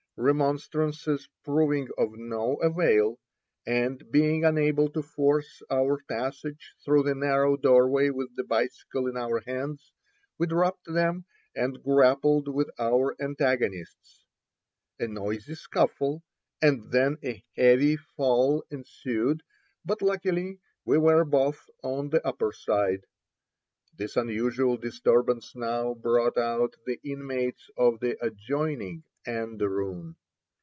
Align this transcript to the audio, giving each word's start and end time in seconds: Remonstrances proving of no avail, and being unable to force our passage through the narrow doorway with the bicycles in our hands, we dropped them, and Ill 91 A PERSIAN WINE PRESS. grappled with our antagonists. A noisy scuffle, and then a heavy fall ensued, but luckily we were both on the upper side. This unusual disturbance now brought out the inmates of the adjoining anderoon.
Remonstrances 0.17 1.27
proving 1.43 1.87
of 1.97 2.09
no 2.13 2.57
avail, 2.57 3.17
and 3.65 4.11
being 4.11 4.45
unable 4.45 4.87
to 4.91 5.01
force 5.01 5.63
our 5.71 5.99
passage 6.07 6.75
through 6.85 7.01
the 7.03 7.15
narrow 7.15 7.57
doorway 7.57 8.11
with 8.11 8.29
the 8.35 8.43
bicycles 8.43 9.09
in 9.09 9.17
our 9.17 9.39
hands, 9.47 9.91
we 10.37 10.45
dropped 10.45 10.85
them, 10.85 11.25
and 11.55 11.77
Ill 11.77 11.81
91 11.81 11.81
A 11.81 11.81
PERSIAN 11.81 11.83
WINE 11.83 11.83
PRESS. 11.83 11.95
grappled 11.95 12.47
with 12.53 12.69
our 12.77 13.15
antagonists. 13.19 14.25
A 14.99 15.07
noisy 15.07 15.55
scuffle, 15.55 16.21
and 16.61 16.91
then 16.91 17.17
a 17.23 17.43
heavy 17.55 17.95
fall 17.97 18.63
ensued, 18.69 19.41
but 19.83 20.03
luckily 20.03 20.59
we 20.85 20.99
were 20.99 21.25
both 21.25 21.67
on 21.81 22.09
the 22.11 22.23
upper 22.27 22.51
side. 22.51 23.07
This 23.97 24.15
unusual 24.15 24.77
disturbance 24.77 25.55
now 25.55 25.95
brought 25.95 26.37
out 26.37 26.75
the 26.85 26.99
inmates 27.03 27.71
of 27.75 27.99
the 28.01 28.23
adjoining 28.23 29.03
anderoon. 29.27 30.15